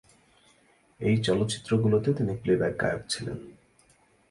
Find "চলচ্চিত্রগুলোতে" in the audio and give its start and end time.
1.17-2.09